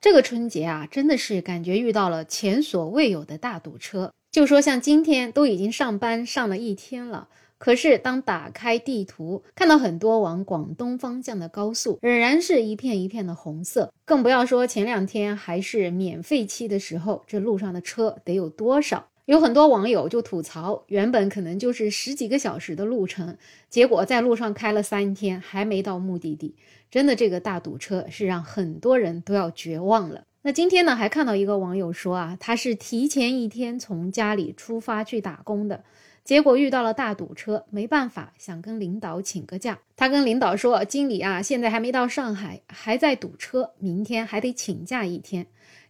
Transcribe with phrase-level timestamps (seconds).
[0.00, 4.12] 这个春节啊，真的是感觉遇到了前所未有的大堵车。
[4.30, 7.28] 就说像今天都已经上班上了一天了，
[7.58, 19.08] 可是当打开地图，看到很多往广东方向的高速仍然是一片一片的红色，更不要说前两天还是免费期的时候，这路上的车得有多少？
[19.28, 23.36] 有很多网友就吐槽，原本可能就是十几个小时的路程，
[23.68, 26.54] 结果在路上开了三天还没到目的地。
[26.90, 30.24] 真的，这个大堵车是让很多人都要绝望了。
[30.40, 35.84] 那今天呢，还看到一个网友说啊，他是提前一天从家里出发去打工的，
[36.24, 39.78] 结果遇到了大堵车，没办法，想跟领导请个假。
[39.94, 45.46] 他跟领导说，经理啊，现在还没到上海，还在堵车，明天还得请假一天。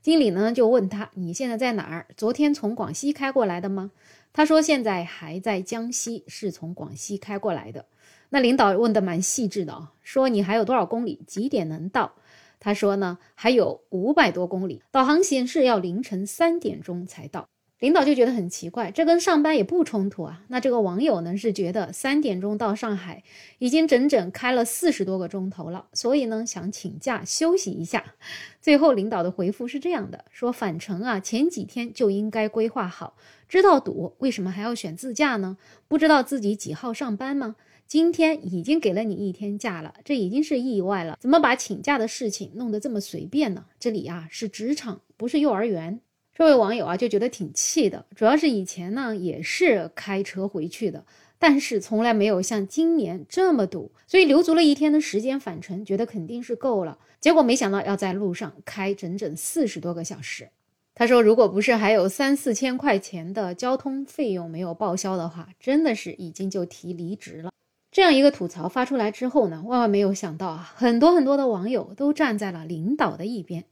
[0.08, 2.06] 经理呢就问他，你现在在哪儿？
[2.16, 3.90] 昨天从广西开过来的吗？
[4.32, 7.84] 他说现在还在江西，是从广西开过来的。
[8.30, 12.14] 那领导问的蛮细致的啊，说你还有多少公里，几点能到？
[12.58, 17.46] 他说呢，还有五百多公里，导航显示要凌晨三点钟才到。
[17.78, 20.42] 领导就觉得很奇怪，这跟上班也不冲突啊。
[20.48, 23.22] 那这个网友呢是觉得三点钟到上海，
[23.58, 28.14] 已经整整开了四十多个钟头了，所以呢想请假休息一下。
[28.60, 33.16] 最后领导的回复是这样的：说返程啊前几天就应该规划好，
[33.48, 35.56] 知道堵为什么还要选自驾呢？
[35.86, 37.54] 不知道自己几号上班吗？
[37.86, 43.66] 今天已经给了你一天假了，这已经是意外了，怎么把请假的事情弄得这么随便呢？
[43.78, 46.00] 这里啊是职场，不是幼儿园。
[46.38, 51.04] 这位网友啊就觉得挺气的，主要是以前呢也是开车回去的，
[51.36, 56.96] 但是从来没有像今年这么堵，所以留足了一天的时间返程，觉得肯定是够了。
[57.20, 60.48] 结果没想到要在路上开整整四十多个小时。
[60.94, 67.50] 他说，如果不是还有三四千块钱的交通费用没有报销的话，真的是已经就提离职了。
[67.90, 73.64] 这样一个吐槽发出来之后呢，万万没有想到啊，很多很多的网友都站在了领导的一边。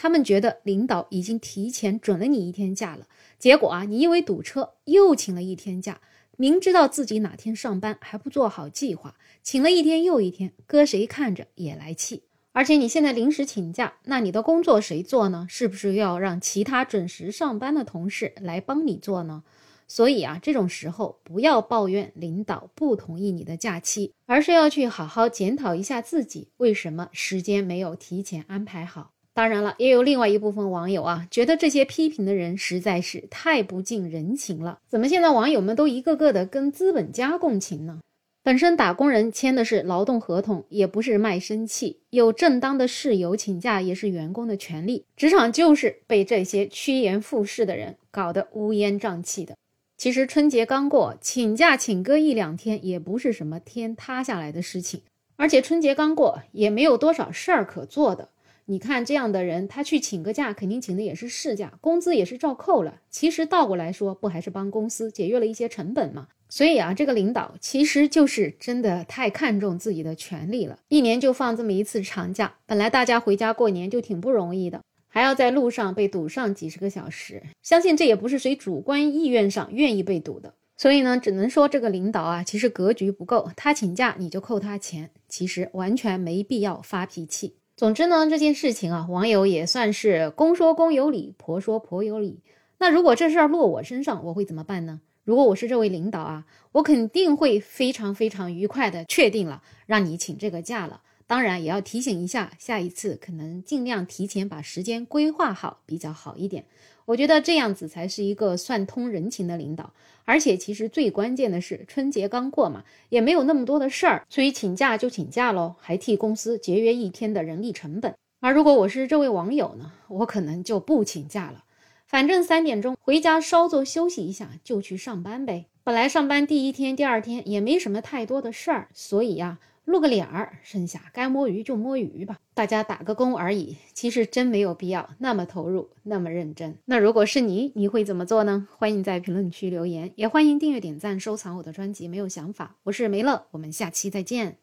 [0.00, 6.00] 他们觉得领导已经提前准了你一天假了，结果啊，你因为堵车又请了一天假，
[6.36, 12.22] 明知道自己哪天上班还不做好计划，请了一天又一天，搁谁看着也来气。
[12.52, 15.46] 而且你现在临时请假，那你的工作谁做呢？
[15.48, 19.42] 是不是要让其他准时上班的同事来帮你做呢？
[19.88, 29.12] 所以啊，这种时候不要抱怨领导不同意你的假期，而是要去好好检讨一下自己为什么时间没有提前安排好。
[29.38, 34.80] 当然了，也有另外一部分网友啊，觉得这些批评的人实在是太不近人情了。
[34.88, 38.00] 怎么现在网友们都一个个的跟资本家共情呢？
[38.42, 45.04] 本身打工人签的是劳动合同，也不是卖身契，有正当的事由请假也是员工的权利。
[45.16, 49.54] 职场就是被这些趋炎附势的人搞得乌烟瘴气的。
[49.96, 55.02] 其实春节刚过，请假请个一两天也不是什么天塌下来的事情，
[55.36, 58.30] 而且春节刚过也没有多少事儿可做的。
[58.70, 63.00] 你看这样的人，他去请个假，肯定请的也是事假，工资也是照扣了。
[63.08, 66.28] 其实倒过来说，不还是帮公司节约了一些成本吗？
[66.50, 70.78] 所以啊，这个领导其实就是真的太看重自己的权利了。
[70.88, 80.52] 一年就放这么一次长假，本来大家回家过年就挺不容易的，还要在路上被堵上几十个小时，相信这也不是谁主观意愿上愿意被堵的。
[80.76, 83.50] 所以呢，只能说这个领导啊，其实格局不够。
[83.56, 87.56] 他请假你就扣他钱，其实完全没必要发脾气。
[87.78, 92.40] 总之呢，这件事情啊，网友也算是公说公有理，婆说婆有理。
[92.78, 95.00] 那如果这事儿落我身上，我会怎么办呢？
[95.22, 101.02] 如果我是这位领导啊，我肯定会非常非常愉快的确定了让你请这个假了。
[101.28, 106.64] 当然也要提醒一下，下一次可能尽量提前把时间规划好，比较好一点。
[107.04, 109.92] 我觉得这样子才是一个算通人情的领导，
[110.24, 118.14] 而且其实最关键的是春节刚过嘛，也没有那么多的事儿，所以请假就请假喽，还替公司节约一天的人力成本。
[118.40, 121.64] 而如果我是这位网友呢，我可能就不请假了，
[122.06, 125.66] 反正三点钟回家稍作休息一下就去上班呗。
[125.84, 129.58] 本来上班第一天、第二天也没什么太多的事儿，所以呀。
[129.88, 133.78] 露个脸儿，剩下该摸鱼就摸鱼吧，大家打个工而已。
[133.94, 136.76] 其实真没有必要那么投入，那么认真。
[136.84, 138.68] 那如果是你，你会怎么做呢？
[138.76, 142.06] 欢迎在评论区留言，也欢迎订阅、点赞、收藏我的专辑。
[142.06, 144.58] 没有想法，我是梅乐，我们下期再见。